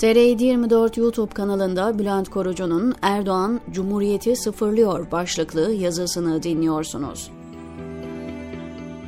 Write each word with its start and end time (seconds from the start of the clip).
TR24 0.00 1.00
YouTube 1.00 1.34
kanalında 1.34 1.98
Bülent 1.98 2.28
Korucu'nun 2.28 2.94
Erdoğan 3.02 3.60
Cumhuriyeti 3.70 4.36
sıfırlıyor 4.36 5.10
başlıklı 5.10 5.72
yazısını 5.72 6.42
dinliyorsunuz. 6.42 7.30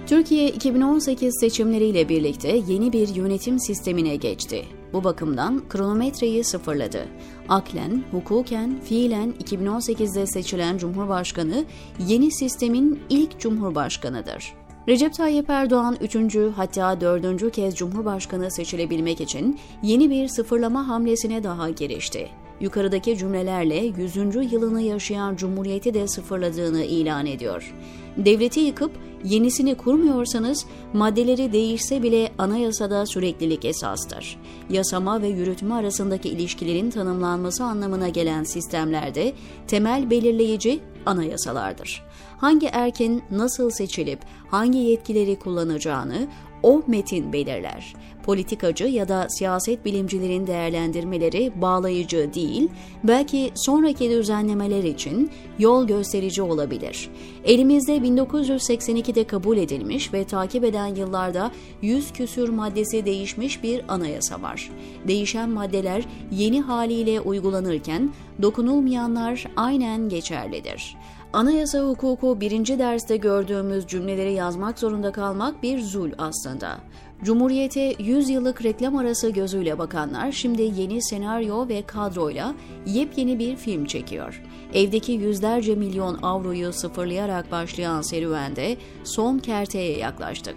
Türkiye 0.07 0.49
2018 0.49 1.35
seçimleriyle 1.41 2.09
birlikte 2.09 2.61
yeni 2.69 2.93
bir 2.93 3.09
yönetim 3.09 3.61
sistemine 3.61 4.17
geçti. 4.17 4.65
Bu 4.93 5.05
bakımdan 5.05 5.63
kronometreyi 5.69 6.45
sıfırladı. 6.45 7.09
Aklen, 7.49 8.05
hukuken, 8.11 8.81
fiilen 8.81 9.35
2018'de 9.45 10.27
seçilen 10.27 10.79
Cumhurbaşkanı 10.79 11.65
yeni 12.07 12.33
sistemin 12.33 13.01
ilk 13.11 13.41
Cumhurbaşkanıdır. 13.41 14.62
Recep 14.89 15.15
Tayyip 15.15 15.51
Erdoğan 15.51 15.97
3. 16.01 16.17
hatta 16.57 17.01
4. 17.01 17.53
kez 17.53 17.75
Cumhurbaşkanı 17.75 18.51
seçilebilmek 18.51 19.21
için 19.21 19.61
yeni 19.83 20.11
bir 20.11 20.29
sıfırlama 20.29 20.89
hamlesine 20.89 21.45
daha 21.45 21.71
girişti. 21.71 22.29
Yukarıdaki 22.61 23.19
cümlelerle 23.19 23.77
100. 23.77 24.17
yılını 24.53 24.83
yaşayan 24.83 25.37
Cumhuriyeti 25.37 25.95
de 25.95 26.09
sıfırladığını 26.09 26.85
ilan 26.85 27.27
ediyor. 27.27 27.75
Devleti 28.17 28.61
yıkıp 28.61 28.91
yenisini 29.25 29.75
kurmuyorsanız 29.75 30.67
maddeleri 30.93 31.53
değişse 31.53 32.03
bile 32.03 32.33
anayasada 32.39 33.07
süreklilik 33.07 33.65
esastır. 33.65 34.39
Yasama 34.71 35.23
ve 35.23 35.29
yürütme 35.29 35.75
arasındaki 35.75 36.29
ilişkilerin 36.29 36.91
tanımlanması 36.91 37.65
anlamına 37.65 38.09
gelen 38.09 38.45
sistemlerde 38.45 39.33
temel 39.67 40.11
belirleyici 40.11 40.81
anayasalardır. 41.07 42.03
Hangi 42.39 42.67
erkin 42.67 43.23
nasıl 43.31 43.71
seçilip 43.71 44.19
hangi 44.51 44.79
yetkileri 44.79 45.39
kullanacağını 45.39 46.29
o 46.63 46.83
metin 46.87 47.33
belirler. 47.33 47.95
Politikacı 48.25 48.85
ya 48.85 49.09
da 49.09 49.27
siyaset 49.29 49.85
bilimcilerin 49.85 50.47
değerlendirmeleri 50.47 51.53
bağlayıcı 51.57 52.35
değil, 52.35 52.69
belki 53.05 53.51
sonraki 53.55 54.11
düzenlemeler 54.11 54.85
için 54.85 55.31
yol 55.59 55.87
gösterici 55.87 56.43
olabilir. 56.43 57.11
Elimizde 57.45 57.97
1982'de 57.97 59.25
kabul 59.25 59.57
edilmiş 59.57 60.13
ve 60.13 60.25
takip 60.25 60.65
eden 60.65 60.95
yıllarda 60.95 61.51
100 61.83 62.13
küsür 62.13 62.49
maddesi 62.49 63.07
değişmiş 63.07 63.63
bir 63.63 63.85
anayasa 63.89 64.43
var. 64.43 64.71
Değişen 65.09 65.51
maddeler 65.51 66.05
yeni 66.33 66.61
haliyle 66.61 67.21
uygulanırken 67.21 68.11
dokunulmayanlar 68.43 69.45
aynen 69.57 70.09
geçerlidir. 70.09 70.97
Anayasa 71.33 71.81
hukuku 71.81 72.41
birinci 72.41 72.79
derste 72.79 73.17
gördüğümüz 73.17 73.87
cümleleri 73.87 74.33
yazmak 74.33 74.79
zorunda 74.79 75.13
kalmak 75.13 75.63
bir 75.63 75.81
zul 75.81 76.11
aslında. 76.19 76.79
Cumhuriyete 77.23 77.95
100 77.99 78.31
yıllık 78.31 78.65
reklam 78.65 78.97
arası 78.97 79.31
gözüyle 79.31 79.79
bakanlar 79.79 80.33
şimdi 80.33 80.63
yeni 80.63 81.03
senaryo 81.03 81.69
ve 81.69 81.83
kadroyla 81.83 82.55
yepyeni 82.87 83.39
bir 83.39 83.57
film 83.57 83.85
çekiyor. 83.85 84.43
Evdeki 84.75 85.13
yüzlerce 85.13 85.75
milyon 85.75 86.19
avroyu 86.23 86.73
sıfırlayarak 86.73 87.51
başlayan 87.51 88.03
serüvende 88.03 88.77
son 89.05 89.39
kerteye 89.39 89.99
yaklaştık. 89.99 90.57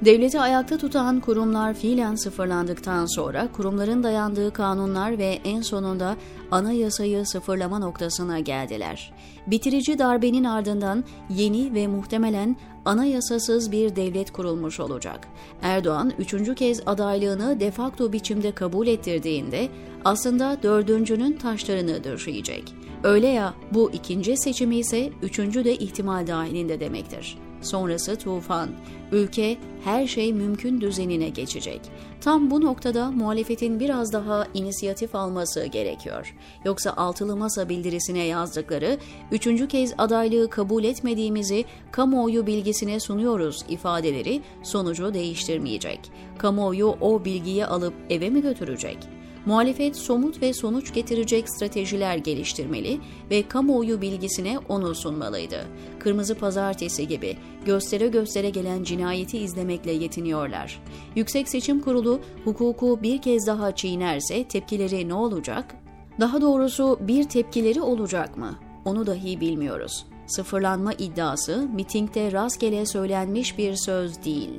Devleti 0.00 0.40
ayakta 0.40 0.78
tutan 0.78 1.20
kurumlar 1.20 1.74
fiilen 1.74 2.14
sıfırlandıktan 2.14 3.06
sonra 3.06 3.48
kurumların 3.52 4.02
dayandığı 4.02 4.52
kanunlar 4.52 5.18
ve 5.18 5.38
en 5.44 5.62
sonunda 5.62 6.16
anayasayı 6.50 7.26
sıfırlama 7.26 7.78
noktasına 7.78 8.40
geldiler. 8.40 9.12
Bitirici 9.46 9.98
darbenin 9.98 10.44
ardından 10.44 11.04
yeni 11.30 11.74
ve 11.74 11.86
muhtemelen 11.86 12.56
anayasasız 12.84 13.72
bir 13.72 13.96
devlet 13.96 14.32
kurulmuş 14.32 14.80
olacak. 14.80 15.28
Erdoğan 15.62 16.12
üçüncü 16.18 16.54
kez 16.54 16.82
adaylığını 16.86 17.60
defakto 17.60 18.12
biçimde 18.12 18.52
kabul 18.52 18.86
ettirdiğinde 18.86 19.68
aslında 20.04 20.62
dördüncünün 20.62 21.32
taşlarını 21.32 22.04
döşeyecek. 22.04 22.74
Öyle 23.04 23.26
ya 23.26 23.54
bu 23.74 23.90
ikinci 23.92 24.36
seçimi 24.36 24.76
ise 24.76 25.10
üçüncü 25.22 25.64
de 25.64 25.74
ihtimal 25.76 26.26
dahilinde 26.26 26.80
demektir. 26.80 27.38
Sonrası 27.64 28.16
tufan. 28.16 28.68
Ülke 29.12 29.56
her 29.84 30.06
şey 30.06 30.32
mümkün 30.32 30.80
düzenine 30.80 31.28
geçecek. 31.28 31.80
Tam 32.20 32.50
bu 32.50 32.60
noktada 32.60 33.10
muhalefetin 33.10 33.80
biraz 33.80 34.12
daha 34.12 34.46
inisiyatif 34.54 35.14
alması 35.14 35.66
gerekiyor. 35.66 36.34
Yoksa 36.64 36.92
altılı 36.96 37.36
masa 37.36 37.68
bildirisine 37.68 38.24
yazdıkları 38.24 38.98
üçüncü 39.32 39.68
kez 39.68 39.94
adaylığı 39.98 40.50
kabul 40.50 40.84
etmediğimizi 40.84 41.64
kamuoyu 41.92 42.46
bilgisine 42.46 43.00
sunuyoruz 43.00 43.64
ifadeleri 43.68 44.42
sonucu 44.62 45.14
değiştirmeyecek. 45.14 46.00
Kamuoyu 46.38 46.96
o 47.00 47.24
bilgiyi 47.24 47.66
alıp 47.66 47.94
eve 48.10 48.30
mi 48.30 48.42
götürecek? 48.42 48.98
Muhalefet 49.46 49.96
somut 49.96 50.42
ve 50.42 50.52
sonuç 50.52 50.94
getirecek 50.94 51.50
stratejiler 51.50 52.16
geliştirmeli 52.16 53.00
ve 53.30 53.48
kamuoyu 53.48 54.00
bilgisine 54.00 54.58
onu 54.68 54.94
sunmalıydı. 54.94 55.64
Kırmızı 55.98 56.34
Pazartesi 56.34 57.08
gibi 57.08 57.36
göstere 57.64 58.08
göstere 58.08 58.50
gelen 58.50 58.82
cinayeti 58.82 59.38
izlemekle 59.38 59.92
yetiniyorlar. 59.92 60.82
Yüksek 61.16 61.48
Seçim 61.48 61.80
Kurulu 61.80 62.20
hukuku 62.44 62.98
bir 63.02 63.22
kez 63.22 63.46
daha 63.46 63.74
çiğnerse 63.74 64.44
tepkileri 64.44 65.08
ne 65.08 65.14
olacak? 65.14 65.74
Daha 66.20 66.40
doğrusu 66.40 66.98
bir 67.00 67.24
tepkileri 67.24 67.80
olacak 67.80 68.36
mı? 68.36 68.58
Onu 68.84 69.06
dahi 69.06 69.40
bilmiyoruz. 69.40 70.06
Sıfırlanma 70.26 70.92
iddiası 70.92 71.68
mitingde 71.74 72.32
rastgele 72.32 72.86
söylenmiş 72.86 73.58
bir 73.58 73.76
söz 73.76 74.24
değil. 74.24 74.50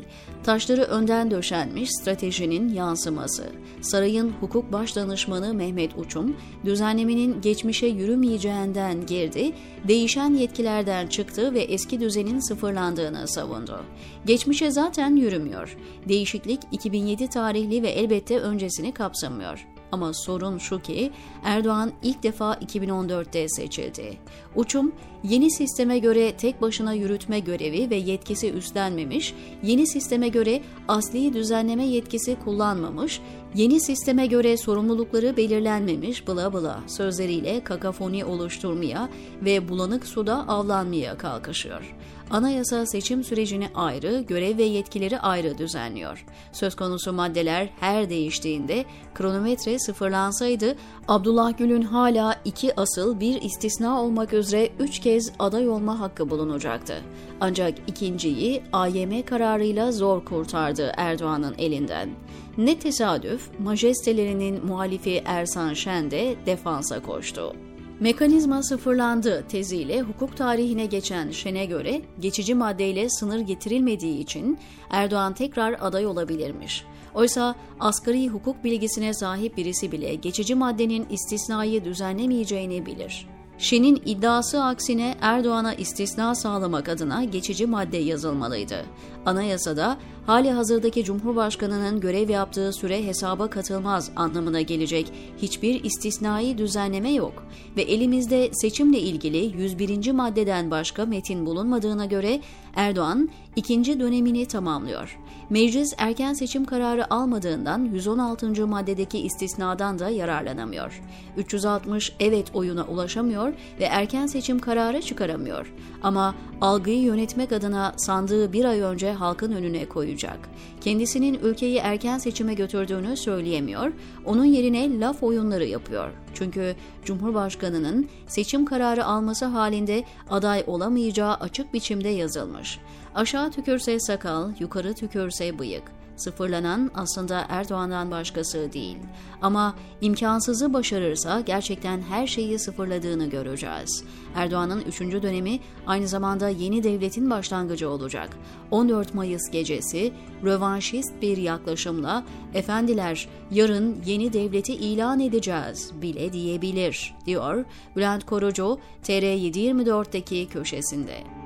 Taşları 0.44 0.82
önden 0.82 1.32
döşenmiş 1.32 1.90
stratejinin 1.92 2.74
yansıması. 2.74 3.46
Sarayın 3.82 4.34
hukuk 4.40 4.74
başdanışmanı 4.74 5.54
Mehmet 5.54 5.98
Uçum, 5.98 6.36
düzenlemenin 6.66 7.42
geçmişe 7.42 7.88
yürümeyeceğinden 7.88 9.06
girdi, 9.06 9.52
değişen 9.88 10.34
yetkilerden 10.34 11.08
çıktı 11.08 11.54
ve 11.54 11.62
eski 11.62 12.00
düzenin 12.00 12.40
sıfırlandığını 12.40 13.28
savundu. 13.28 13.82
Geçmişe 14.26 14.72
zaten 14.72 15.16
yürümüyor. 15.16 15.78
Değişiklik 16.08 16.60
2007 16.72 17.28
tarihli 17.28 17.84
ve 17.84 17.90
elbette 17.90 18.40
öncesini 18.40 18.92
kapsamıyor. 18.92 19.68
Ama 19.92 20.14
sorun 20.14 20.58
şu 20.58 20.82
ki 20.82 21.12
Erdoğan 21.44 21.92
ilk 22.04 22.24
defa 22.24 22.54
2014'te 22.54 23.50
seçildi. 23.50 24.18
Uçum 24.56 24.92
yeni 25.30 25.52
sisteme 25.52 26.00
göre 26.00 26.32
tek 26.32 26.62
başına 26.62 26.94
yürütme 26.94 27.40
görevi 27.40 27.90
ve 27.90 27.96
yetkisi 27.96 28.52
üstlenmemiş, 28.52 29.34
yeni 29.64 29.88
sisteme 29.88 30.28
göre 30.28 30.62
asli 30.88 31.34
düzenleme 31.34 31.86
yetkisi 31.86 32.38
kullanmamış, 32.44 33.22
yeni 33.56 33.82
sisteme 33.82 34.28
göre 34.28 34.58
sorumlulukları 34.58 35.38
belirlenmemiş 35.38 36.28
bla 36.28 36.54
bla 36.54 36.80
sözleriyle 36.88 37.64
kakafoni 37.64 38.26
oluşturmaya 38.26 39.10
ve 39.42 39.70
bulanık 39.70 40.06
suda 40.08 40.48
avlanmaya 40.48 41.18
kalkışıyor. 41.18 41.96
Anayasa 42.30 42.86
seçim 42.86 43.24
sürecini 43.24 43.68
ayrı, 43.76 44.22
görev 44.28 44.58
ve 44.58 44.64
yetkileri 44.64 45.20
ayrı 45.20 45.58
düzenliyor. 45.58 46.26
Söz 46.52 46.76
konusu 46.76 47.14
maddeler 47.14 47.70
her 47.80 48.10
değiştiğinde 48.10 48.86
kronometre 49.16 49.80
sıfırlansaydı 49.80 50.76
Abdullah 51.08 51.58
Gül'ün 51.58 51.82
hala 51.82 52.36
iki 52.46 52.80
asıl 52.80 53.20
bir 53.20 53.42
istisna 53.42 54.02
olmak 54.02 54.34
üzere 54.34 54.70
üç 54.80 55.00
kez 55.16 55.32
aday 55.40 55.70
olma 55.70 56.00
hakkı 56.00 56.30
bulunacaktı. 56.30 57.02
Ancak 57.42 57.74
ikinciyi 57.88 58.64
AYM 58.74 59.26
kararıyla 59.26 59.92
zor 59.92 60.26
kurtardı 60.26 60.92
Erdoğan'ın 60.98 61.56
elinden. 61.58 62.10
Ne 62.58 62.80
tesadüf, 62.80 63.50
majestelerinin 63.60 64.66
muhalifi 64.66 65.22
Ersan 65.26 65.74
Şen 65.74 66.12
de 66.12 66.36
defansa 66.46 67.02
koştu. 67.02 67.54
Mekanizma 68.00 68.64
sıfırlandı 68.64 69.46
teziyle 69.48 70.02
hukuk 70.02 70.38
tarihine 70.38 70.86
geçen 70.86 71.32
Şen'e 71.32 71.66
göre 71.66 72.02
geçici 72.20 72.56
maddeyle 72.56 73.10
sınır 73.10 73.40
getirilmediği 73.40 74.20
için 74.20 74.58
Erdoğan 74.90 75.34
tekrar 75.34 75.78
aday 75.82 76.06
olabilirmiş. 76.06 76.84
Oysa 77.14 77.56
asgari 77.80 78.28
hukuk 78.28 78.64
bilgisine 78.64 79.14
sahip 79.14 79.58
birisi 79.58 79.92
bile 79.92 80.16
geçici 80.16 80.56
maddenin 80.56 81.06
istisnayı 81.10 81.86
düzenlemeyeceğini 81.86 82.86
bilir. 82.86 83.35
Şen'in 83.58 84.02
iddiası 84.06 84.64
aksine 84.64 85.16
Erdoğan'a 85.22 85.74
istisna 85.74 86.36
sağlamak 86.36 86.90
adına 86.90 87.24
geçici 87.24 87.66
madde 87.66 87.98
yazılmalıydı. 87.98 88.86
Anayasada 89.26 89.98
hali 90.26 90.52
hazırdaki 90.52 91.04
Cumhurbaşkanı'nın 91.04 92.00
görev 92.00 92.30
yaptığı 92.30 92.74
süre 92.74 93.08
hesaba 93.08 93.50
katılmaz 93.50 94.12
anlamına 94.16 94.62
gelecek 94.62 95.12
hiçbir 95.38 95.84
istisnai 95.84 96.58
düzenleme 96.58 97.12
yok 97.12 97.44
ve 97.78 97.82
elimizde 97.82 98.50
seçimle 98.54 99.00
ilgili 99.00 99.62
101. 99.62 100.12
maddeden 100.12 100.72
başka 100.72 101.06
metin 101.06 101.46
bulunmadığına 101.46 102.06
göre 102.06 102.42
Erdoğan 102.76 103.30
ikinci 103.56 104.00
dönemini 104.00 104.46
tamamlıyor. 104.46 105.20
Meclis 105.50 105.94
erken 105.98 106.34
seçim 106.34 106.66
kararı 106.66 107.14
almadığından 107.14 107.86
116. 107.86 108.68
maddedeki 108.68 109.20
istisnadan 109.20 110.00
da 110.00 110.10
yararlanamıyor. 110.10 111.02
360 111.38 112.16
evet 112.20 112.48
oyuna 112.54 112.84
ulaşamıyor 112.84 113.54
ve 113.80 113.84
erken 113.84 114.28
seçim 114.28 114.60
kararı 114.60 115.02
çıkaramıyor. 115.02 115.74
Ama 116.04 116.36
algıyı 116.62 117.02
yönetmek 117.02 117.52
adına 117.52 117.94
sandığı 117.98 118.54
bir 118.54 118.66
ay 118.66 118.80
önce 118.80 119.14
halkın 119.16 119.52
önüne 119.52 119.86
koyacak. 119.86 120.40
Kendisinin 120.82 121.40
ülkeyi 121.44 121.78
erken 121.78 122.18
seçime 122.18 122.54
götürdüğünü 122.54 123.18
söyleyemiyor, 123.18 123.92
onun 124.26 124.46
yerine 124.46 125.00
laf 125.00 125.24
oyunları 125.24 125.66
yapıyor. 125.66 126.12
Çünkü 126.34 126.76
Cumhurbaşkanı'nın 127.06 128.10
seçim 128.28 128.66
kararı 128.66 129.06
alması 129.06 129.46
halinde 129.46 130.04
aday 130.30 130.64
olamayacağı 130.68 131.34
açık 131.34 131.74
biçimde 131.74 132.10
yazılmış. 132.10 132.80
Aşağı 133.16 133.52
tükürse 133.52 134.00
sakal, 134.00 134.52
yukarı 134.60 134.94
tükürse 134.94 135.60
bıyık. 135.60 135.84
Sıfırlanan 136.16 136.92
aslında 136.96 137.46
Erdoğan'dan 137.50 138.12
başkası 138.12 138.74
değil. 138.74 138.98
Ama 139.42 139.76
imkansızı 140.02 140.74
başarırsa 140.74 141.40
gerçekten 141.40 142.02
her 142.02 142.28
şeyi 142.28 142.60
sıfırladığını 142.60 143.30
göreceğiz. 143.30 144.04
Erdoğan'ın 144.36 144.82
3. 144.82 145.02
dönemi 145.02 145.60
aynı 145.88 146.08
zamanda 146.08 146.50
yeni 146.50 146.84
devletin 146.84 147.30
başlangıcı 147.30 147.90
olacak. 147.90 148.30
14 148.72 149.14
Mayıs 149.14 149.52
gecesi 149.52 150.14
rövanşist 150.44 151.22
bir 151.22 151.38
yaklaşımla 151.38 152.24
efendiler 152.54 153.28
yarın 153.52 153.98
yeni 154.06 154.34
devleti 154.34 154.74
ilan 154.74 155.20
edeceğiz 155.20 155.92
bile 156.02 156.34
diyebilir 156.34 157.16
diyor 157.26 157.66
Bülent 157.96 158.26
Korucu 158.26 158.80
TR724'deki 159.04 160.48
köşesinde. 160.48 161.45